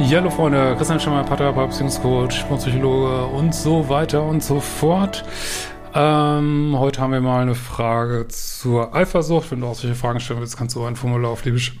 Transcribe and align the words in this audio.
Ja, 0.00 0.18
hallo 0.18 0.30
Freunde, 0.30 0.76
Christian 0.76 1.00
Schemmer, 1.00 1.24
Paartherapeut, 1.24 1.70
Beziehungscoach, 1.70 2.44
Psychologe 2.56 3.26
und 3.26 3.52
so 3.52 3.88
weiter 3.88 4.22
und 4.22 4.44
so 4.44 4.60
fort. 4.60 5.24
Ähm, 5.92 6.76
heute 6.78 7.00
haben 7.00 7.12
wir 7.12 7.20
mal 7.20 7.42
eine 7.42 7.56
Frage 7.56 8.28
zur 8.28 8.94
Eifersucht. 8.94 9.50
Wenn 9.50 9.60
du 9.60 9.66
auch 9.66 9.74
solche 9.74 9.96
Fragen 9.96 10.20
stellen 10.20 10.38
willst, 10.38 10.56
kannst 10.56 10.76
du 10.76 10.84
ein 10.84 10.94
Formular 10.94 11.32
auf 11.32 11.44
liebisch.de 11.44 11.80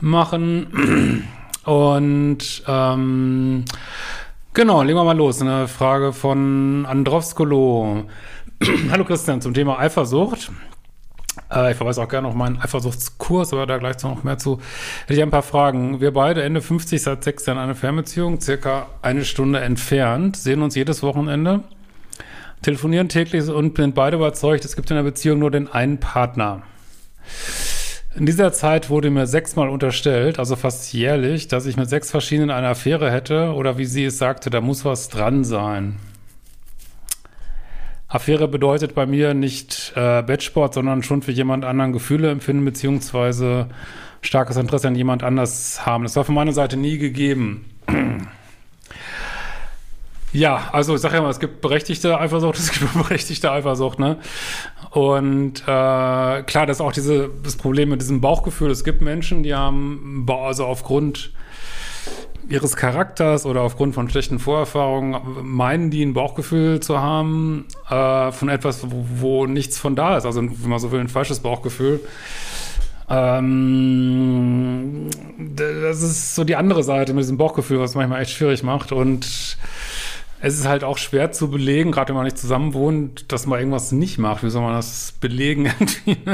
machen. 0.00 1.28
Und 1.64 2.62
ähm, 2.68 3.64
genau, 4.54 4.82
legen 4.82 4.96
wir 4.96 5.04
mal 5.04 5.16
los. 5.16 5.42
Eine 5.42 5.66
Frage 5.66 6.12
von 6.12 6.86
Androvskolo. 6.86 8.04
Hallo 8.92 9.04
Christian, 9.04 9.40
zum 9.40 9.54
Thema 9.54 9.80
Eifersucht. 9.80 10.52
Äh, 11.52 11.72
ich 11.72 11.76
verweise 11.76 12.02
auch 12.02 12.08
gerne 12.08 12.28
auf 12.28 12.34
meinen 12.34 12.60
Eifersuchtskurs, 12.60 13.52
aber 13.52 13.66
da 13.66 13.78
gleich 13.78 14.02
noch 14.02 14.24
mehr 14.24 14.38
zu. 14.38 14.60
Hätte 15.02 15.14
ich 15.14 15.22
ein 15.22 15.30
paar 15.30 15.42
Fragen. 15.42 16.00
Wir 16.00 16.12
beide 16.12 16.42
Ende 16.42 16.60
50 16.60 17.02
seit 17.02 17.24
sechs 17.24 17.46
Jahren 17.46 17.58
eine 17.58 17.74
Fernbeziehung, 17.74 18.40
circa 18.40 18.86
eine 19.02 19.24
Stunde 19.24 19.60
entfernt, 19.60 20.36
sehen 20.36 20.62
uns 20.62 20.74
jedes 20.74 21.02
Wochenende, 21.02 21.60
telefonieren 22.62 23.08
täglich 23.08 23.48
und 23.48 23.76
sind 23.76 23.94
beide 23.94 24.16
überzeugt, 24.16 24.64
es 24.64 24.76
gibt 24.76 24.90
in 24.90 24.96
der 24.96 25.02
Beziehung 25.02 25.38
nur 25.38 25.50
den 25.50 25.68
einen 25.68 25.98
Partner. 25.98 26.62
In 28.14 28.26
dieser 28.26 28.52
Zeit 28.52 28.90
wurde 28.90 29.10
mir 29.10 29.26
sechsmal 29.26 29.70
unterstellt, 29.70 30.38
also 30.38 30.54
fast 30.54 30.92
jährlich, 30.92 31.48
dass 31.48 31.64
ich 31.64 31.78
mit 31.78 31.88
sechs 31.88 32.10
verschiedenen 32.10 32.50
eine 32.50 32.68
Affäre 32.68 33.10
hätte 33.10 33.54
oder 33.54 33.78
wie 33.78 33.86
sie 33.86 34.04
es 34.04 34.18
sagte, 34.18 34.50
da 34.50 34.60
muss 34.60 34.84
was 34.84 35.08
dran 35.08 35.44
sein. 35.44 35.96
Affäre 38.12 38.46
bedeutet 38.46 38.94
bei 38.94 39.06
mir 39.06 39.32
nicht 39.32 39.92
äh, 39.96 40.22
Bettsport, 40.22 40.74
sondern 40.74 41.02
schon 41.02 41.22
für 41.22 41.32
jemand 41.32 41.64
anderen 41.64 41.92
Gefühle 41.92 42.30
empfinden, 42.30 42.64
beziehungsweise 42.64 43.68
starkes 44.20 44.56
Interesse 44.56 44.88
an 44.88 44.94
jemand 44.94 45.22
anders 45.22 45.86
haben. 45.86 46.04
Das 46.04 46.14
war 46.16 46.24
von 46.24 46.34
meiner 46.34 46.52
Seite 46.52 46.76
nie 46.76 46.98
gegeben. 46.98 47.64
Ja, 50.32 50.70
also 50.72 50.94
ich 50.94 51.00
sage 51.00 51.16
ja 51.16 51.22
mal, 51.22 51.30
es 51.30 51.40
gibt 51.40 51.60
berechtigte 51.60 52.18
Eifersucht, 52.18 52.58
es 52.58 52.72
gibt 52.72 52.94
unberechtigte 52.94 53.50
Eifersucht, 53.50 53.98
ne? 53.98 54.18
Und 54.90 55.62
äh, 55.62 55.64
klar, 55.64 56.66
das 56.66 56.78
ist 56.78 56.80
auch 56.80 56.92
diese, 56.92 57.30
das 57.42 57.56
Problem 57.56 57.90
mit 57.90 58.00
diesem 58.00 58.20
Bauchgefühl. 58.20 58.70
Es 58.70 58.84
gibt 58.84 59.00
Menschen, 59.00 59.42
die 59.42 59.54
haben, 59.54 60.26
also 60.28 60.66
aufgrund 60.66 61.32
ihres 62.48 62.76
Charakters 62.76 63.46
oder 63.46 63.62
aufgrund 63.62 63.94
von 63.94 64.08
schlechten 64.08 64.38
Vorerfahrungen 64.38 65.20
meinen 65.42 65.90
die 65.90 66.02
ein 66.02 66.14
Bauchgefühl 66.14 66.80
zu 66.80 67.00
haben 67.00 67.66
äh, 67.88 68.32
von 68.32 68.48
etwas, 68.48 68.90
wo, 68.90 69.04
wo, 69.16 69.46
nichts 69.46 69.78
von 69.78 69.96
da 69.96 70.16
ist. 70.16 70.26
Also, 70.26 70.42
wenn 70.42 70.68
man 70.68 70.78
so 70.78 70.92
will, 70.92 71.00
ein 71.00 71.08
falsches 71.08 71.40
Bauchgefühl. 71.40 72.00
Ähm, 73.08 75.08
das 75.38 76.02
ist 76.02 76.34
so 76.34 76.44
die 76.44 76.56
andere 76.56 76.82
Seite 76.82 77.12
mit 77.12 77.22
diesem 77.22 77.36
Bauchgefühl, 77.36 77.80
was 77.80 77.94
manchmal 77.94 78.22
echt 78.22 78.32
schwierig 78.32 78.62
macht. 78.62 78.92
Und 78.92 79.56
es 80.44 80.58
ist 80.58 80.66
halt 80.66 80.82
auch 80.82 80.98
schwer 80.98 81.30
zu 81.30 81.50
belegen, 81.50 81.92
gerade 81.92 82.08
wenn 82.08 82.16
man 82.16 82.24
nicht 82.24 82.38
zusammen 82.38 82.74
wohnt, 82.74 83.30
dass 83.30 83.46
man 83.46 83.58
irgendwas 83.58 83.92
nicht 83.92 84.18
macht. 84.18 84.42
Wie 84.42 84.50
soll 84.50 84.62
man 84.62 84.74
das 84.74 85.14
belegen 85.20 85.70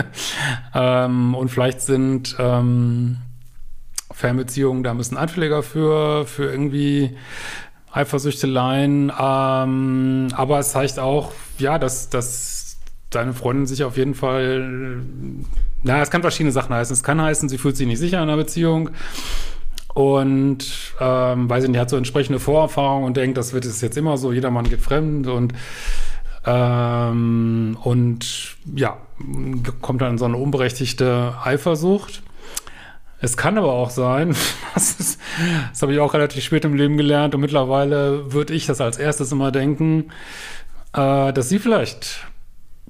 ähm, 0.74 1.34
und 1.34 1.50
vielleicht 1.50 1.82
sind 1.82 2.34
ähm, 2.38 3.18
Fernbeziehungen 4.18 4.82
da 4.82 4.92
bisschen 4.94 5.16
anfälliger 5.16 5.62
für, 5.62 6.26
für 6.26 6.50
irgendwie 6.50 7.16
Eifersüchteleien. 7.92 9.12
Ähm, 9.16 10.28
aber 10.32 10.58
es 10.58 10.72
zeigt 10.72 10.98
auch, 10.98 11.30
ja, 11.58 11.78
dass, 11.78 12.10
dass 12.10 12.78
deine 13.10 13.32
Freundin 13.32 13.66
sich 13.66 13.84
auf 13.84 13.96
jeden 13.96 14.14
Fall, 14.14 15.02
na, 15.84 16.02
es 16.02 16.10
kann 16.10 16.22
verschiedene 16.22 16.50
Sachen 16.50 16.74
heißen. 16.74 16.92
Es 16.92 17.04
kann 17.04 17.22
heißen, 17.22 17.48
sie 17.48 17.58
fühlt 17.58 17.76
sich 17.76 17.86
nicht 17.86 18.00
sicher 18.00 18.16
in 18.16 18.24
einer 18.24 18.36
Beziehung 18.36 18.90
und 19.94 20.66
ähm, 20.98 21.48
weiß 21.48 21.62
ich 21.62 21.70
nicht, 21.70 21.78
hat 21.78 21.90
so 21.90 21.96
entsprechende 21.96 22.40
Vorerfahrungen 22.40 23.04
und 23.04 23.16
denkt, 23.16 23.38
das 23.38 23.52
wird 23.52 23.64
es 23.64 23.80
jetzt 23.80 23.96
immer 23.96 24.16
so, 24.16 24.32
jeder 24.32 24.50
Mann 24.50 24.68
geht 24.68 24.80
fremd 24.80 25.28
und 25.28 25.54
ähm, 26.44 27.78
und 27.84 28.56
ja, 28.74 28.96
kommt 29.80 30.02
dann 30.02 30.18
so 30.18 30.24
eine 30.24 30.36
unberechtigte 30.36 31.34
Eifersucht. 31.44 32.22
Es 33.20 33.36
kann 33.36 33.58
aber 33.58 33.72
auch 33.72 33.90
sein, 33.90 34.34
das, 34.74 35.00
ist, 35.00 35.20
das 35.70 35.82
habe 35.82 35.92
ich 35.92 35.98
auch 35.98 36.14
relativ 36.14 36.44
spät 36.44 36.64
im 36.64 36.74
Leben 36.74 36.96
gelernt 36.96 37.34
und 37.34 37.40
mittlerweile 37.40 38.32
würde 38.32 38.54
ich 38.54 38.66
das 38.66 38.80
als 38.80 38.98
erstes 38.98 39.32
immer 39.32 39.50
denken, 39.50 40.10
äh, 40.92 41.32
dass 41.32 41.48
sie 41.48 41.58
vielleicht 41.58 42.26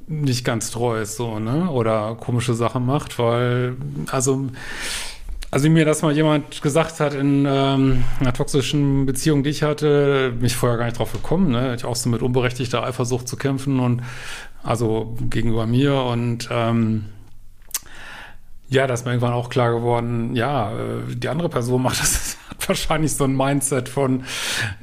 nicht 0.07 0.45
ganz 0.45 0.71
treu 0.71 1.01
ist, 1.01 1.17
so, 1.17 1.39
ne? 1.39 1.71
Oder 1.71 2.17
komische 2.19 2.55
Sachen 2.55 2.87
macht, 2.87 3.19
weil, 3.19 3.77
also, 4.11 4.47
also 5.51 5.71
mir 5.71 5.85
das 5.85 6.03
mal 6.03 6.15
jemand 6.15 6.63
gesagt 6.63 7.01
hat 7.01 7.15
in 7.15 7.47
ähm, 7.47 8.05
einer 8.21 8.33
toxischen 8.33 9.07
Beziehung, 9.07 9.43
die 9.43 9.51
ich 9.51 9.63
hatte, 9.63 10.33
mich 10.41 10.57
vorher 10.57 10.79
gar 10.79 10.87
nicht 10.87 10.99
drauf 10.99 11.13
gekommen, 11.13 11.51
ne? 11.51 11.75
Ich 11.75 11.85
auch 11.85 11.97
so 11.97 12.09
mit 12.09 12.23
unberechtigter 12.23 12.83
Eifersucht 12.85 13.29
zu 13.29 13.37
kämpfen 13.37 13.81
und 13.81 14.03
also 14.63 15.17
gegenüber 15.29 15.67
mir 15.67 15.95
und 16.03 16.49
ähm, 16.51 17.07
ja, 18.71 18.87
da 18.87 18.95
ist 18.95 19.05
mir 19.05 19.13
irgendwann 19.13 19.33
auch 19.33 19.49
klar 19.49 19.73
geworden, 19.73 20.37
ja, 20.37 20.73
äh, 20.73 21.15
die 21.15 21.29
andere 21.29 21.49
Person 21.49 21.83
macht 21.83 22.01
das, 22.01 22.37
hat 22.51 22.69
wahrscheinlich 22.69 23.15
so 23.15 23.25
ein 23.25 23.37
Mindset 23.37 23.89
von 23.89 24.25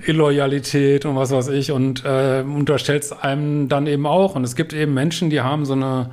Illoyalität 0.06 1.06
und 1.06 1.16
was 1.16 1.31
weiß 1.31 1.50
ich 1.50 1.72
und 1.72 2.03
äh, 2.03 2.44
unterstellt 2.45 3.03
es 3.03 3.12
einem 3.12 3.69
dann 3.69 3.88
eben 3.88 4.07
auch. 4.07 4.35
Und 4.35 4.44
es 4.44 4.56
gibt 4.56 4.74
eben 4.74 4.94
Menschen, 4.94 5.29
die 5.29 5.41
haben 5.41 5.66
so 5.66 5.74
eine, 5.74 6.12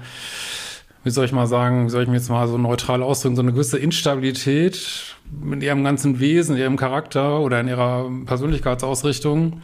wie 1.03 1.11
soll 1.11 1.25
ich 1.25 1.33
mal 1.33 1.47
sagen, 1.47 1.87
wie 1.87 1.91
soll 1.91 2.03
ich 2.03 2.09
mir 2.09 2.17
jetzt 2.17 2.29
mal 2.29 2.47
so 2.47 2.59
neutral 2.59 3.03
ausdrücken, 3.03 3.37
so 3.37 3.43
eine 3.43 3.53
gewisse 3.53 3.79
Instabilität 3.79 5.17
in 5.51 5.63
ihrem 5.63 5.83
ganzen 5.83 6.21
Wesen, 6.21 6.57
in 6.57 6.63
ihrem 6.63 6.77
Charakter 6.77 7.41
oder 7.41 7.59
in 7.61 7.69
ihrer 7.69 8.11
Persönlichkeitsausrichtung 8.27 9.63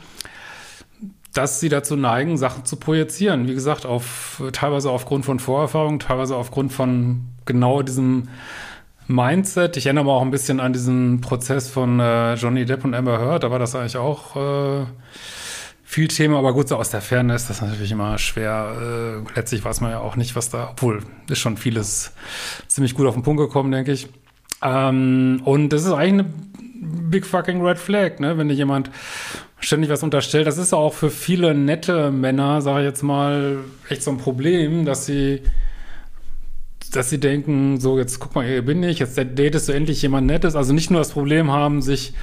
dass 1.34 1.60
sie 1.60 1.68
dazu 1.68 1.96
neigen, 1.96 2.36
Sachen 2.36 2.64
zu 2.64 2.76
projizieren. 2.76 3.46
Wie 3.46 3.54
gesagt, 3.54 3.86
auf, 3.86 4.42
teilweise 4.52 4.90
aufgrund 4.90 5.24
von 5.24 5.38
Vorerfahrungen, 5.38 6.00
teilweise 6.00 6.36
aufgrund 6.36 6.72
von 6.72 7.26
genau 7.44 7.82
diesem 7.82 8.28
Mindset. 9.06 9.76
Ich 9.76 9.86
erinnere 9.86 10.04
mich 10.04 10.12
auch 10.12 10.22
ein 10.22 10.30
bisschen 10.30 10.60
an 10.60 10.72
diesen 10.72 11.20
Prozess 11.20 11.68
von 11.68 11.98
äh, 12.00 12.34
Johnny 12.34 12.64
Depp 12.64 12.84
und 12.84 12.94
Amber 12.94 13.18
Heard. 13.18 13.42
Da 13.42 13.50
war 13.50 13.58
das 13.58 13.74
eigentlich 13.74 13.96
auch 13.96 14.36
äh, 14.36 14.86
viel 15.82 16.08
Thema. 16.08 16.38
Aber 16.38 16.52
gut, 16.52 16.68
so 16.68 16.76
aus 16.76 16.90
der 16.90 17.00
Ferne 17.00 17.34
ist 17.34 17.48
das 17.48 17.62
natürlich 17.62 17.92
immer 17.92 18.18
schwer. 18.18 18.76
Äh, 18.80 19.34
letztlich 19.34 19.64
weiß 19.64 19.80
man 19.80 19.90
ja 19.92 20.00
auch 20.00 20.16
nicht, 20.16 20.36
was 20.36 20.50
da, 20.50 20.70
obwohl 20.72 21.02
ist 21.28 21.38
schon 21.38 21.56
vieles 21.56 22.12
ziemlich 22.66 22.94
gut 22.94 23.06
auf 23.06 23.14
den 23.14 23.22
Punkt 23.22 23.40
gekommen, 23.40 23.72
denke 23.72 23.92
ich. 23.92 24.08
Ähm, 24.62 25.40
und 25.44 25.70
das 25.70 25.84
ist 25.84 25.92
eigentlich 25.92 26.26
eine 26.26 26.34
big 26.80 27.24
fucking 27.24 27.64
red 27.64 27.78
flag, 27.78 28.18
ne? 28.18 28.36
Wenn 28.36 28.48
dir 28.48 28.54
jemand 28.54 28.90
ständig 29.60 29.90
was 29.90 30.02
unterstellt. 30.02 30.46
Das 30.46 30.58
ist 30.58 30.72
auch 30.72 30.94
für 30.94 31.10
viele 31.10 31.54
nette 31.54 32.10
Männer, 32.10 32.62
sage 32.62 32.80
ich 32.80 32.86
jetzt 32.86 33.02
mal, 33.02 33.58
echt 33.88 34.02
so 34.02 34.10
ein 34.10 34.18
Problem, 34.18 34.84
dass 34.84 35.06
sie 35.06 35.42
dass 36.92 37.10
sie 37.10 37.20
denken, 37.20 37.78
so 37.78 37.98
jetzt 37.98 38.18
guck 38.18 38.34
mal, 38.34 38.46
hier 38.46 38.62
bin 38.62 38.82
ich, 38.82 38.98
jetzt 38.98 39.18
datest 39.18 39.68
du 39.68 39.72
endlich 39.72 40.00
jemand 40.00 40.26
Nettes. 40.26 40.56
Also 40.56 40.72
nicht 40.72 40.90
nur 40.90 41.00
das 41.00 41.10
Problem 41.10 41.50
haben, 41.50 41.82
sich 41.82 42.14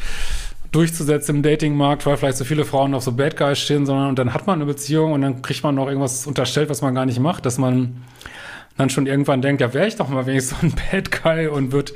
durchzusetzen 0.71 1.37
im 1.37 1.43
Datingmarkt, 1.43 2.05
weil 2.05 2.17
vielleicht 2.17 2.37
so 2.37 2.45
viele 2.45 2.65
Frauen 2.65 2.93
auf 2.93 3.03
so 3.03 3.11
Bad 3.11 3.37
Guys 3.37 3.59
stehen, 3.59 3.85
sondern 3.85 4.09
und 4.09 4.19
dann 4.19 4.33
hat 4.33 4.47
man 4.47 4.55
eine 4.55 4.65
Beziehung 4.65 5.13
und 5.13 5.21
dann 5.21 5.41
kriegt 5.41 5.63
man 5.63 5.75
noch 5.75 5.87
irgendwas 5.87 6.27
unterstellt, 6.27 6.69
was 6.69 6.81
man 6.81 6.95
gar 6.95 7.05
nicht 7.05 7.19
macht, 7.19 7.45
dass 7.45 7.57
man 7.57 8.03
dann 8.77 8.89
schon 8.89 9.07
irgendwann 9.07 9.41
denkt, 9.41 9.61
ja, 9.61 9.73
wäre 9.73 9.87
ich 9.87 9.95
doch 9.95 10.09
mal 10.09 10.25
wenigstens 10.25 10.59
so 10.59 10.67
ein 10.67 10.73
Bad 10.91 11.23
Guy 11.23 11.47
und 11.47 11.71
würde 11.71 11.93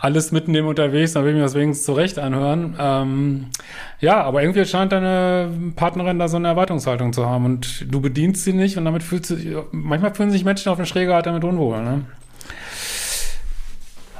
alles 0.00 0.30
mitnehmen 0.32 0.68
unterwegs, 0.68 1.12
dann 1.12 1.24
will 1.24 1.32
ich 1.32 1.36
mir 1.36 1.42
das 1.42 1.54
wenigstens 1.54 1.86
zurecht 1.86 2.18
anhören. 2.18 2.76
Ähm, 2.78 3.46
ja, 4.00 4.22
aber 4.22 4.42
irgendwie 4.42 4.64
scheint 4.64 4.92
deine 4.92 5.50
Partnerin 5.74 6.18
da 6.18 6.28
so 6.28 6.36
eine 6.36 6.48
Erwartungshaltung 6.48 7.12
zu 7.12 7.26
haben 7.26 7.44
und 7.44 7.92
du 7.92 8.00
bedienst 8.00 8.44
sie 8.44 8.52
nicht 8.52 8.76
und 8.76 8.84
damit 8.84 9.02
fühlt 9.02 9.26
sie, 9.26 9.56
manchmal 9.72 10.14
fühlen 10.14 10.30
sich 10.30 10.44
Menschen 10.44 10.70
auf 10.70 10.78
der 10.78 10.84
Schräge 10.84 11.14
halt 11.14 11.26
damit 11.26 11.44
unwohl, 11.44 11.82
ne? 11.82 12.04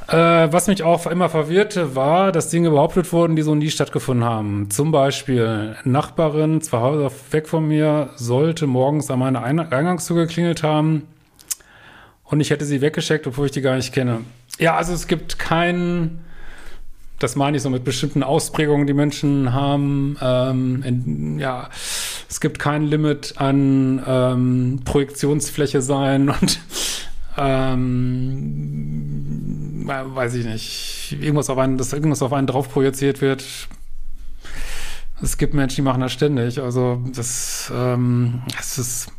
Äh, 0.09 0.53
was 0.53 0.67
mich 0.67 0.83
auch 0.83 1.07
immer 1.07 1.29
verwirrte, 1.29 1.95
war, 1.95 2.33
dass 2.33 2.49
Dinge 2.49 2.71
behauptet 2.71 3.13
wurden, 3.13 3.37
die 3.37 3.43
so 3.43 3.55
nie 3.55 3.71
stattgefunden 3.71 4.25
haben. 4.25 4.69
Zum 4.69 4.91
Beispiel, 4.91 5.77
Nachbarin, 5.85 6.61
zwei 6.63 6.81
Häuser 6.81 7.13
weg 7.31 7.47
von 7.47 7.69
mir, 7.69 8.11
sollte 8.17 8.67
morgens 8.67 9.09
an 9.09 9.21
meine 9.21 9.41
Eingangstür 9.41 10.27
geklingelt 10.27 10.65
haben 10.65 11.07
und 12.31 12.41
ich 12.41 12.51
hätte 12.51 12.65
sie 12.65 12.81
weggeschickt, 12.81 13.27
obwohl 13.27 13.47
ich 13.47 13.53
die 13.53 13.61
gar 13.61 13.77
nicht 13.77 13.93
kenne. 13.93 14.21
Ja, 14.59 14.77
also 14.77 14.93
es 14.93 15.07
gibt 15.09 15.39
keinen, 15.39 16.21
das 17.19 17.37
meine 17.37 17.57
ich 17.57 17.63
so 17.63 17.71
mit 17.71 17.85
bestimmten 17.85 18.23
Ausprägungen, 18.23 18.87
die 18.87 18.93
Menschen 18.93 19.53
haben. 19.53 20.17
Ähm, 20.21 20.83
in, 20.85 21.39
ja, 21.39 21.69
es 22.29 22.41
gibt 22.41 22.59
kein 22.59 22.85
Limit 22.85 23.35
an 23.37 24.03
ähm, 24.07 24.81
Projektionsfläche 24.85 25.83
sein 25.83 26.29
und 26.29 26.61
ähm, 27.37 27.91
weiß 29.87 30.35
ich 30.35 30.47
nicht, 30.47 31.17
irgendwas 31.21 31.51
auf 31.51 31.59
einen, 31.59 31.79
dass 31.79 31.93
irgendwas 31.93 32.23
auf 32.23 32.33
einen 32.33 32.47
drauf 32.47 32.71
projiziert 32.71 33.21
wird. 33.21 33.45
Es 35.23 35.37
gibt 35.37 35.55
Menschen, 35.55 35.77
die 35.77 35.83
machen 35.83 36.01
das 36.01 36.13
ständig. 36.13 36.61
Also 36.61 37.03
das, 37.15 37.71
ähm, 37.75 38.43
das 38.57 38.79
ist, 38.79 39.13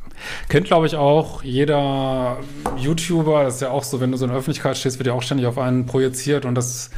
kennt 0.50 0.68
glaube 0.68 0.88
ich 0.88 0.96
auch 0.96 1.44
jeder 1.44 2.38
YouTuber. 2.78 3.44
Das 3.44 3.56
ist 3.56 3.62
ja 3.62 3.70
auch 3.70 3.84
so, 3.84 4.00
wenn 4.00 4.12
du 4.12 4.18
so 4.18 4.26
in 4.26 4.32
der 4.32 4.40
Öffentlichkeit 4.40 4.78
stehst, 4.78 5.00
wird 5.00 5.08
ja 5.08 5.14
auch 5.14 5.22
ständig 5.22 5.48
auf 5.48 5.58
einen 5.58 5.86
projiziert 5.86 6.46
und 6.46 6.56
das 6.56 6.90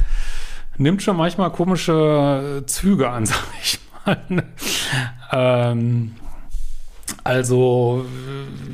nimmt 0.76 1.02
schon 1.02 1.16
manchmal 1.16 1.50
komische 1.50 2.62
Züge 2.66 3.10
an, 3.10 3.26
sag 3.26 3.44
ich 3.62 3.78
mal. 4.04 4.44
ähm, 5.32 6.14
also 7.22 8.04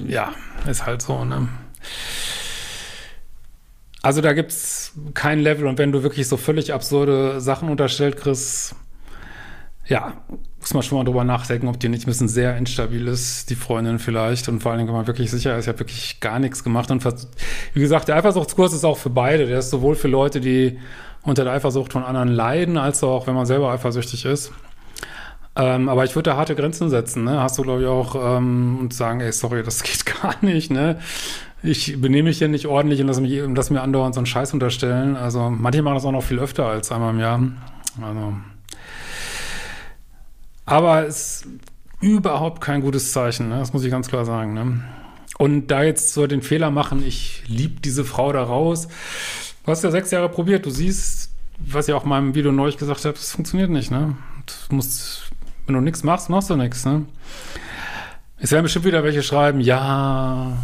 ja, 0.07 0.33
ist 0.69 0.87
halt 0.87 1.03
so. 1.03 1.25
Ne? 1.25 1.49
Also 4.03 4.21
da 4.21 4.33
gibt 4.33 4.51
es 4.51 4.93
kein 5.15 5.41
Level 5.41 5.67
und 5.67 5.79
wenn 5.79 5.93
du 5.93 6.03
wirklich 6.03 6.27
so 6.27 6.37
völlig 6.37 6.73
absurde 6.73 7.41
Sachen 7.41 7.69
unterstellt 7.69 8.17
kriegst, 8.17 8.75
ja, 9.91 10.13
muss 10.61 10.73
man 10.73 10.83
schon 10.85 10.99
mal 10.99 11.05
drüber 11.05 11.25
nachdenken, 11.25 11.67
ob 11.67 11.81
die 11.81 11.89
nicht 11.89 12.05
ein 12.05 12.07
bisschen 12.07 12.29
sehr 12.29 12.57
instabil 12.57 13.09
ist, 13.09 13.51
die 13.51 13.57
Freundin 13.57 13.99
vielleicht. 13.99 14.49
Und 14.49 14.63
vor 14.63 14.71
allen 14.71 14.79
Dingen, 14.79 14.89
wenn 14.89 14.97
man 14.97 15.09
wirklich 15.09 15.33
sicher 15.33 15.59
ist, 15.59 15.65
ich 15.65 15.69
habe 15.69 15.81
wirklich 15.81 16.21
gar 16.21 16.39
nichts 16.39 16.63
gemacht. 16.63 16.93
Und 16.93 17.05
wie 17.75 17.81
gesagt, 17.81 18.07
der 18.07 18.15
Eifersuchtskurs 18.17 18.73
ist 18.73 18.85
auch 18.85 18.97
für 18.97 19.11
beide. 19.11 19.47
Der 19.47 19.59
ist 19.59 19.71
sowohl 19.71 19.97
für 19.97 20.07
Leute, 20.07 20.41
die 20.41 20.79
unter 21.23 21.43
der 21.43 21.55
Eifersucht 21.55 21.93
von 21.93 22.05
anderen 22.05 22.29
leiden, 22.29 22.79
als 22.79 23.03
auch, 23.03 23.27
wenn 23.27 23.35
man 23.35 23.47
selber 23.47 23.73
eifersüchtig 23.73 24.25
ist. 24.27 24.53
Ähm, 25.57 25.89
aber 25.89 26.05
ich 26.05 26.15
würde 26.15 26.31
da 26.31 26.37
harte 26.37 26.55
Grenzen 26.55 26.89
setzen, 26.89 27.25
ne? 27.25 27.43
Hast 27.43 27.59
du, 27.59 27.63
glaube 27.63 27.83
ich, 27.83 27.89
auch 27.89 28.15
ähm, 28.39 28.79
und 28.81 28.95
sagen, 28.95 29.21
ey, 29.21 29.33
sorry, 29.33 29.65
das 29.65 29.83
geht 29.83 30.07
gar 30.07 30.37
nicht, 30.41 30.71
ne? 30.71 31.01
ich 31.63 32.01
benehme 32.01 32.31
mich 32.31 32.39
hier 32.39 32.49
nicht 32.49 32.67
ordentlich 32.67 33.03
und 33.03 33.09
lasse, 33.09 33.21
mich, 33.21 33.39
lasse 33.55 33.73
mir 33.73 33.83
andauernd 33.83 34.15
so 34.15 34.21
einen 34.21 34.27
Scheiß 34.27 34.55
unterstellen. 34.55 35.17
Also 35.17 35.51
manche 35.51 35.83
machen 35.83 35.97
das 35.97 36.07
auch 36.07 36.13
noch 36.13 36.23
viel 36.23 36.39
öfter 36.39 36.67
als 36.67 36.91
einmal 36.91 37.13
im 37.13 37.21
Jahr. 37.21 37.43
Also. 38.01 38.35
Aber 40.71 41.05
es 41.05 41.43
ist 41.43 41.47
überhaupt 42.01 42.61
kein 42.61 42.81
gutes 42.81 43.11
Zeichen, 43.11 43.49
ne? 43.49 43.59
das 43.59 43.73
muss 43.73 43.83
ich 43.83 43.91
ganz 43.91 44.07
klar 44.07 44.25
sagen. 44.25 44.55
Ne? 44.55 44.85
Und 45.37 45.67
da 45.67 45.83
jetzt 45.83 46.15
so 46.15 46.29
den 46.29 46.43
Fehler 46.43 46.71
machen, 46.71 47.05
ich 47.05 47.43
liebe 47.49 47.81
diese 47.81 48.05
Frau 48.05 48.33
da 48.33 48.45
raus. 48.45 48.87
Du 49.65 49.73
hast 49.73 49.83
ja 49.83 49.91
sechs 49.91 50.13
Jahre 50.13 50.29
probiert, 50.29 50.65
du 50.65 50.71
siehst, 50.71 51.33
was 51.59 51.89
ich 51.89 51.95
auch 51.95 52.05
in 52.05 52.11
meinem 52.11 52.35
Video 52.37 52.53
neulich 52.53 52.77
gesagt 52.77 53.05
habe, 53.05 53.15
das 53.15 53.33
funktioniert 53.33 53.69
nicht. 53.69 53.91
Ne? 53.91 54.17
Du 54.69 54.77
musst, 54.77 55.33
wenn 55.67 55.75
du 55.75 55.81
nichts 55.81 56.05
machst, 56.05 56.31
machst 56.31 56.51
du 56.51 56.57
nichts. 56.57 56.85
Ne? 56.85 57.05
Es 58.39 58.53
werden 58.53 58.63
bestimmt 58.63 58.85
wieder 58.85 59.03
welche 59.03 59.25
schreiben, 59.25 59.61
ja, 59.61 60.57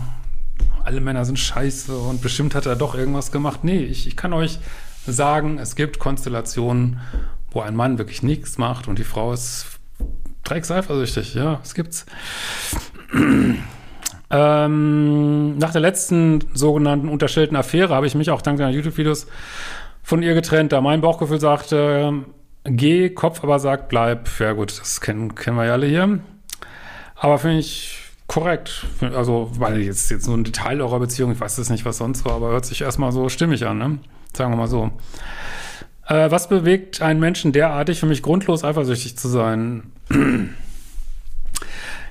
alle 0.84 1.00
Männer 1.00 1.24
sind 1.24 1.40
scheiße 1.40 1.98
und 1.98 2.22
bestimmt 2.22 2.54
hat 2.54 2.66
er 2.66 2.76
doch 2.76 2.94
irgendwas 2.94 3.32
gemacht. 3.32 3.64
Nee, 3.64 3.80
ich, 3.80 4.06
ich 4.06 4.14
kann 4.14 4.32
euch 4.32 4.60
sagen, 5.04 5.58
es 5.58 5.74
gibt 5.74 5.98
Konstellationen, 5.98 7.00
wo 7.50 7.60
ein 7.60 7.74
Mann 7.74 7.98
wirklich 7.98 8.22
nichts 8.22 8.56
macht 8.56 8.86
und 8.86 9.00
die 9.00 9.04
Frau 9.04 9.32
ist 9.32 9.75
dreckseifersüchtig. 10.48 11.34
Ja, 11.34 11.60
es 11.62 11.74
gibt's. 11.74 12.06
ähm, 14.30 15.58
nach 15.58 15.72
der 15.72 15.80
letzten 15.80 16.40
sogenannten 16.54 17.08
unterstellten 17.08 17.56
Affäre 17.56 17.94
habe 17.94 18.06
ich 18.06 18.14
mich 18.14 18.30
auch 18.30 18.42
dank 18.42 18.58
deiner 18.58 18.70
YouTube-Videos 18.70 19.26
von 20.02 20.22
ihr 20.22 20.34
getrennt, 20.34 20.72
da 20.72 20.80
mein 20.80 21.00
Bauchgefühl 21.00 21.40
sagte, 21.40 22.24
geh, 22.64 23.10
Kopf 23.10 23.42
aber 23.42 23.58
sagt, 23.58 23.88
bleib. 23.88 24.28
Ja 24.38 24.52
gut, 24.52 24.78
das 24.78 25.00
kennen, 25.00 25.34
kennen 25.34 25.56
wir 25.56 25.66
ja 25.66 25.72
alle 25.72 25.86
hier. 25.86 26.20
Aber 27.16 27.38
finde 27.38 27.58
ich 27.58 27.98
korrekt. 28.26 28.86
Also, 29.00 29.50
weil 29.58 29.80
jetzt, 29.80 30.10
jetzt 30.10 30.26
nur 30.26 30.36
ein 30.36 30.44
Detail 30.44 30.80
eurer 30.80 31.00
Beziehung, 31.00 31.32
ich 31.32 31.40
weiß 31.40 31.58
es 31.58 31.70
nicht, 31.70 31.84
was 31.84 31.98
sonst 31.98 32.24
war, 32.24 32.34
aber 32.34 32.50
hört 32.50 32.66
sich 32.66 32.82
erstmal 32.82 33.12
so 33.12 33.28
stimmig 33.28 33.66
an, 33.66 33.78
ne? 33.78 33.98
Sagen 34.32 34.52
wir 34.52 34.56
mal 34.56 34.68
so. 34.68 34.90
Äh, 36.06 36.30
was 36.30 36.48
bewegt 36.48 37.02
einen 37.02 37.18
Menschen 37.18 37.52
derartig, 37.52 37.98
für 37.98 38.06
mich 38.06 38.22
grundlos 38.22 38.64
eifersüchtig 38.64 39.16
zu 39.16 39.28
sein? 39.28 39.92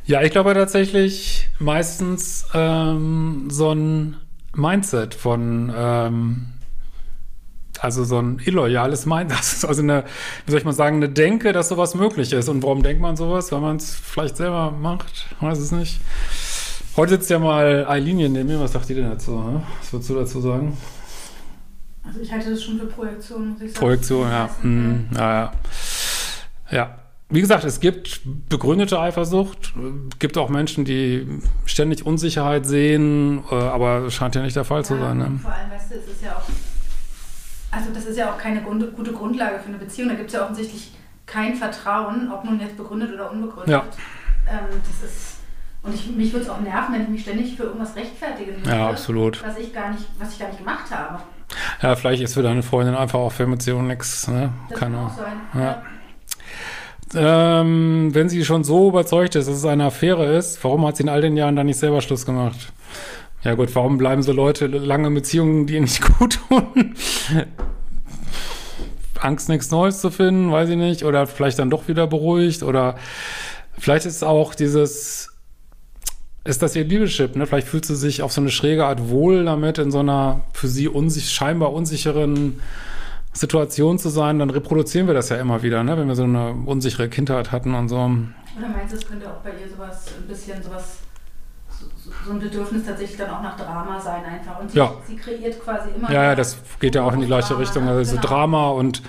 ja, 0.05 0.21
ich 0.21 0.31
glaube 0.31 0.53
tatsächlich 0.53 1.49
meistens 1.59 2.47
ähm, 2.53 3.47
so 3.49 3.71
ein 3.71 4.17
Mindset 4.53 5.13
von 5.13 5.73
ähm, 5.75 6.47
also 7.79 8.03
so 8.03 8.19
ein 8.19 8.39
illoyales 8.43 9.05
Mind, 9.05 9.31
das 9.37 9.53
ist 9.53 9.65
also 9.65 9.81
eine, 9.81 10.05
wie 10.45 10.51
soll 10.51 10.59
ich 10.59 10.65
mal 10.65 10.73
sagen, 10.73 10.97
eine 10.97 11.09
Denke, 11.09 11.53
dass 11.53 11.69
sowas 11.69 11.95
möglich 11.95 12.33
ist. 12.33 12.49
Und 12.49 12.63
warum 12.63 12.83
denkt 12.83 13.01
man 13.01 13.15
sowas? 13.15 13.51
Weil 13.51 13.61
man 13.61 13.77
es 13.77 13.93
vielleicht 13.95 14.37
selber 14.37 14.71
macht, 14.71 15.27
weiß 15.39 15.59
es 15.59 15.71
nicht. 15.71 16.01
Heute 16.95 17.11
sitzt 17.11 17.29
ja 17.29 17.39
mal 17.39 17.85
Eileen 17.87 18.31
neben 18.31 18.47
mir. 18.47 18.59
Was 18.59 18.71
sagt 18.71 18.87
die 18.87 18.95
denn 18.95 19.09
dazu? 19.09 19.31
Ne? 19.31 19.61
Was 19.81 19.91
würdest 19.91 20.09
du 20.09 20.15
dazu 20.15 20.41
sagen? 20.41 20.77
Also 22.03 22.21
ich 22.21 22.31
halte 22.31 22.51
das 22.51 22.63
schon 22.63 22.79
für 22.79 22.85
Projektion, 22.85 23.49
muss 23.49 23.61
ich 23.61 23.71
sagen. 23.71 23.79
Projektion, 23.79 24.29
ja. 24.29 24.49
Hm, 24.61 25.05
ja, 25.13 25.33
ja. 25.33 25.51
Ja. 26.71 26.97
Wie 27.35 27.41
gesagt, 27.41 27.65
es 27.65 27.81
gibt 27.81 28.21
begründete 28.49 28.97
Eifersucht, 28.97 29.73
Es 30.09 30.19
gibt 30.19 30.37
auch 30.37 30.49
Menschen, 30.49 30.85
die 30.85 31.27
ständig 31.65 32.05
Unsicherheit 32.05 32.65
sehen, 32.65 33.43
äh, 33.51 33.55
aber 33.55 34.09
scheint 34.09 34.35
ja 34.35 34.41
nicht 34.41 34.55
der 34.55 34.63
Fall 34.63 34.79
ja, 34.79 34.83
zu 34.85 34.97
sein. 34.97 35.17
Ne? 35.17 35.39
Vor 35.41 35.51
allem, 35.51 35.69
weißt 35.69 35.91
du, 35.91 35.95
es 35.95 36.07
ist 36.07 36.23
ja 36.23 36.31
auch 36.31 36.43
also 37.75 37.89
das 37.93 38.05
ist 38.05 38.17
ja 38.17 38.31
auch 38.31 38.37
keine 38.37 38.61
gute 38.61 39.11
Grundlage 39.11 39.59
für 39.59 39.67
eine 39.67 39.77
Beziehung. 39.77 40.07
Da 40.07 40.15
gibt 40.15 40.27
es 40.27 40.33
ja 40.33 40.43
offensichtlich 40.43 40.93
kein 41.25 41.55
Vertrauen, 41.55 42.31
ob 42.31 42.45
nun 42.45 42.59
jetzt 42.59 42.77
begründet 42.77 43.13
oder 43.13 43.29
unbegründet. 43.29 43.69
Ja. 43.69 43.83
Ähm, 44.49 44.81
das 44.87 45.09
ist, 45.09 45.39
und 45.83 45.93
ich, 45.93 46.07
mich 46.15 46.31
würde 46.31 46.45
es 46.45 46.49
auch 46.49 46.61
nerven, 46.61 46.93
wenn 46.93 47.01
ich 47.01 47.09
mich 47.09 47.21
ständig 47.23 47.57
für 47.57 47.63
irgendwas 47.63 47.95
rechtfertigen 47.97 48.55
würde. 48.57 48.69
Ja, 48.69 48.89
absolut. 48.89 49.43
Was 49.45 49.57
ich 49.57 49.73
gar 49.73 49.91
nicht, 49.91 50.05
was 50.17 50.31
ich 50.31 50.39
gar 50.39 50.47
nicht 50.47 50.59
gemacht 50.59 50.89
habe. 50.89 51.19
Ja, 51.81 51.95
vielleicht 51.97 52.23
ist 52.23 52.33
für 52.33 52.43
deine 52.43 52.63
Freundin 52.63 52.95
einfach 52.95 53.19
auch 53.19 53.31
für 53.31 53.45
Beziehung 53.45 53.87
nichts. 53.87 54.27
Ne? 54.29 54.53
Das 54.69 54.79
kann 54.79 54.95
auch 54.95 55.13
sein. 55.13 55.41
Ja. 55.53 55.83
Ähm, 57.13 58.09
wenn 58.13 58.29
sie 58.29 58.43
schon 58.43 58.63
so 58.63 58.89
überzeugt 58.89 59.35
ist, 59.35 59.47
dass 59.47 59.57
es 59.57 59.65
eine 59.65 59.85
Affäre 59.85 60.35
ist, 60.35 60.63
warum 60.63 60.85
hat 60.87 60.97
sie 60.97 61.03
in 61.03 61.09
all 61.09 61.21
den 61.21 61.37
Jahren 61.37 61.55
dann 61.55 61.67
nicht 61.67 61.77
selber 61.77 62.01
Schluss 62.01 62.25
gemacht? 62.25 62.73
Ja 63.43 63.53
gut, 63.53 63.75
warum 63.75 63.99
bleiben 63.99 64.23
so 64.23 64.31
Leute 64.31 64.65
lange 64.65 65.07
in 65.07 65.13
Beziehungen, 65.13 65.67
die 65.67 65.75
ihnen 65.75 65.83
nicht 65.83 66.01
gut 66.19 66.39
tun? 66.49 66.95
Angst, 69.19 69.49
nichts 69.49 69.71
Neues 69.71 70.01
zu 70.01 70.09
finden, 70.09 70.51
weiß 70.51 70.69
ich 70.69 70.77
nicht. 70.77 71.03
Oder 71.03 71.27
vielleicht 71.27 71.59
dann 71.59 71.69
doch 71.69 71.87
wieder 71.87 72.07
beruhigt. 72.07 72.63
Oder 72.63 72.95
vielleicht 73.77 74.05
ist 74.05 74.23
auch 74.23 74.55
dieses, 74.55 75.35
ist 76.43 76.61
das 76.61 76.75
ihr 76.75 76.83
Liebeschip, 76.83 77.35
ne? 77.35 77.45
Vielleicht 77.45 77.67
fühlt 77.67 77.85
sie 77.85 77.95
sich 77.95 78.21
auf 78.21 78.31
so 78.31 78.41
eine 78.41 78.51
schräge 78.51 78.85
Art 78.85 79.09
wohl 79.09 79.45
damit, 79.45 79.77
in 79.77 79.91
so 79.91 79.99
einer 79.99 80.41
für 80.53 80.67
sie 80.67 80.87
unsich 80.87 81.31
scheinbar 81.31 81.73
unsicheren 81.73 82.59
Situation 83.35 83.99
zu 83.99 84.09
sein. 84.09 84.39
Dann 84.39 84.49
reproduzieren 84.49 85.07
wir 85.07 85.13
das 85.13 85.29
ja 85.29 85.37
immer 85.37 85.61
wieder, 85.61 85.83
ne? 85.83 85.97
Wenn 85.97 86.07
wir 86.07 86.15
so 86.15 86.23
eine 86.23 86.53
unsichere 86.65 87.09
Kindheit 87.09 87.51
hatten 87.51 87.75
und 87.75 87.89
so. 87.89 87.97
Oder 87.97 88.69
meinst 88.73 88.93
du, 88.93 88.97
es 88.97 89.07
könnte 89.07 89.29
auch 89.29 89.41
bei 89.43 89.51
ihr 89.51 89.69
sowas, 89.69 90.07
ein 90.17 90.27
bisschen 90.27 90.63
sowas 90.63 90.99
so 92.25 92.31
ein 92.31 92.39
Bedürfnis 92.39 92.85
tatsächlich 92.85 93.17
dann 93.17 93.29
auch 93.29 93.41
nach 93.41 93.57
Drama 93.57 93.99
sein 93.99 94.23
einfach. 94.25 94.59
Und 94.59 94.71
sie, 94.71 94.77
ja. 94.77 94.93
sie 95.07 95.15
kreiert 95.15 95.59
quasi 95.63 95.89
immer. 95.95 96.11
Ja, 96.11 96.23
ja, 96.23 96.35
das 96.35 96.57
geht 96.79 96.95
ja 96.95 97.03
auch 97.03 97.13
in 97.13 97.21
die 97.21 97.27
gleiche 97.27 97.49
Drama, 97.49 97.59
Richtung. 97.59 97.87
Also 97.87 98.15
genau. 98.15 98.27
Drama 98.27 98.69
und 98.69 99.01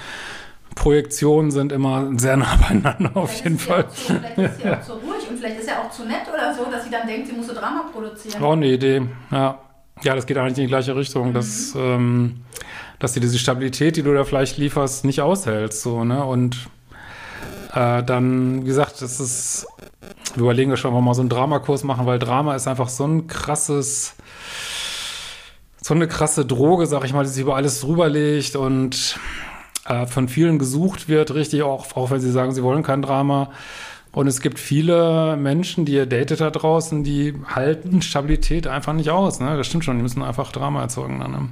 Projektionen 0.74 1.50
sind 1.50 1.72
immer 1.72 2.10
sehr 2.18 2.36
nah 2.36 2.56
beieinander 2.68 3.10
auf 3.14 3.32
jeden 3.42 3.58
Fall. 3.58 3.88
Zu, 3.90 4.14
vielleicht 4.14 4.38
ist 4.38 4.58
sie 4.60 4.70
auch 4.70 4.82
zu 4.82 4.92
ruhig 4.92 5.30
und 5.30 5.38
vielleicht 5.38 5.60
ist 5.60 5.68
er 5.68 5.80
auch 5.80 5.90
zu 5.90 6.04
nett 6.04 6.22
oder 6.32 6.54
so, 6.54 6.70
dass 6.70 6.84
sie 6.84 6.90
dann 6.90 7.06
denkt, 7.06 7.28
sie 7.28 7.34
muss 7.34 7.46
so 7.46 7.54
Drama 7.54 7.84
produzieren. 7.92 8.42
Auch 8.42 8.52
eine 8.52 8.66
Idee, 8.66 9.02
ja. 9.30 9.58
Ja, 10.02 10.14
das 10.14 10.26
geht 10.26 10.36
eigentlich 10.36 10.58
in 10.58 10.64
die 10.64 10.68
gleiche 10.68 10.94
Richtung, 10.94 11.28
mhm. 11.28 11.34
dass, 11.34 11.74
ähm, 11.76 12.42
dass 12.98 13.14
sie 13.14 13.20
diese 13.20 13.38
Stabilität, 13.38 13.96
die 13.96 14.02
du 14.02 14.12
da 14.12 14.24
vielleicht 14.24 14.58
lieferst, 14.58 15.04
nicht 15.04 15.20
aushältst. 15.20 15.82
So, 15.82 16.04
ne? 16.04 16.24
Und 16.24 16.68
äh, 17.74 18.02
dann, 18.02 18.62
wie 18.62 18.66
gesagt, 18.66 19.00
das 19.02 19.20
ist 19.20 19.66
wir 20.36 20.42
überlegen 20.42 20.70
wir 20.70 20.76
schon, 20.76 20.90
ob 20.92 20.98
wir 20.98 21.02
mal 21.02 21.14
so 21.14 21.22
einen 21.22 21.30
Dramakurs 21.30 21.82
machen, 21.84 22.06
weil 22.06 22.18
Drama 22.18 22.54
ist 22.54 22.68
einfach 22.68 22.88
so 22.88 23.06
ein 23.06 23.26
krasses, 23.26 24.14
so 25.80 25.94
eine 25.94 26.08
krasse 26.08 26.44
Droge, 26.44 26.86
sag 26.86 27.04
ich 27.04 27.12
mal, 27.12 27.24
die 27.24 27.30
sich 27.30 27.42
über 27.42 27.56
alles 27.56 27.80
drüber 27.80 28.08
legt 28.08 28.56
und 28.56 29.18
äh, 29.86 30.06
von 30.06 30.28
vielen 30.28 30.58
gesucht 30.58 31.08
wird, 31.08 31.34
richtig, 31.34 31.62
auch, 31.62 31.96
auch 31.96 32.10
wenn 32.10 32.20
sie 32.20 32.30
sagen, 32.30 32.52
sie 32.52 32.62
wollen 32.62 32.82
kein 32.82 33.02
Drama. 33.02 33.50
Und 34.16 34.28
es 34.28 34.40
gibt 34.40 34.58
viele 34.58 35.36
Menschen, 35.36 35.84
die 35.84 35.92
ihr 35.92 36.06
datet 36.06 36.40
da 36.40 36.48
draußen, 36.48 37.04
die 37.04 37.34
halten 37.54 38.00
Stabilität 38.00 38.66
einfach 38.66 38.94
nicht 38.94 39.10
aus. 39.10 39.40
Ne? 39.40 39.58
Das 39.58 39.66
stimmt 39.66 39.84
schon, 39.84 39.98
die 39.98 40.02
müssen 40.02 40.22
einfach 40.22 40.52
Drama 40.52 40.80
erzeugen. 40.80 41.20
Dann, 41.20 41.30
ne? 41.32 41.48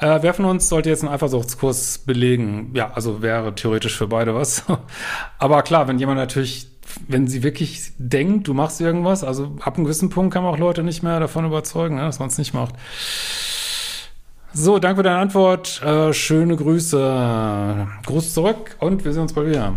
Äh, 0.00 0.18
wer 0.24 0.34
von 0.34 0.46
uns 0.46 0.68
sollte 0.68 0.88
jetzt 0.90 1.04
einen 1.04 1.14
Eifersuchtskurs 1.14 1.98
belegen? 1.98 2.72
Ja, 2.74 2.90
also 2.90 3.22
wäre 3.22 3.54
theoretisch 3.54 3.96
für 3.96 4.08
beide 4.08 4.34
was. 4.34 4.64
Aber 5.38 5.62
klar, 5.62 5.86
wenn 5.86 6.00
jemand 6.00 6.18
natürlich, 6.18 6.66
wenn 7.06 7.28
sie 7.28 7.44
wirklich 7.44 7.92
denkt, 7.96 8.48
du 8.48 8.54
machst 8.54 8.80
irgendwas, 8.80 9.22
also 9.22 9.56
ab 9.60 9.76
einem 9.76 9.84
gewissen 9.84 10.10
Punkt 10.10 10.34
kann 10.34 10.42
man 10.42 10.52
auch 10.52 10.58
Leute 10.58 10.82
nicht 10.82 11.04
mehr 11.04 11.20
davon 11.20 11.44
überzeugen, 11.44 11.94
ne, 11.94 12.02
dass 12.02 12.18
man 12.18 12.26
es 12.26 12.38
nicht 12.38 12.54
macht. 12.54 12.74
So, 14.52 14.80
danke 14.80 14.96
für 14.96 15.02
deine 15.04 15.18
Antwort. 15.18 15.80
Äh, 15.80 16.12
schöne 16.12 16.56
Grüße. 16.56 17.86
Gruß 18.04 18.34
zurück 18.34 18.74
und 18.80 19.04
wir 19.04 19.12
sehen 19.12 19.22
uns 19.22 19.32
bald 19.32 19.46
wieder. 19.46 19.76